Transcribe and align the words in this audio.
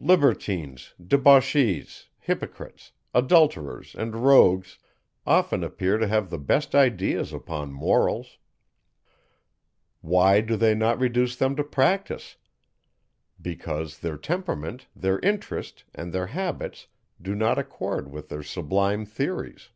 Libertines, 0.00 0.92
debauchees, 1.00 2.08
hypocrites, 2.18 2.90
adulterers, 3.14 3.94
and 3.96 4.16
rogues, 4.24 4.80
often 5.24 5.62
appear 5.62 5.98
to 5.98 6.08
have 6.08 6.30
the 6.30 6.36
best 6.38 6.74
ideas 6.74 7.32
upon 7.32 7.70
morals. 7.72 8.38
Why 10.00 10.40
do 10.40 10.56
they 10.56 10.74
not 10.74 10.98
reduce 10.98 11.36
them 11.36 11.54
to 11.54 11.62
practice? 11.62 12.38
Because 13.40 14.00
their 14.00 14.16
temperament, 14.18 14.88
their 14.96 15.20
interest, 15.20 15.84
and 15.94 16.12
their 16.12 16.26
habits 16.26 16.88
do 17.22 17.36
not 17.36 17.56
accord 17.56 18.10
with 18.10 18.30
their 18.30 18.42
sublime 18.42 19.06
theories. 19.06 19.68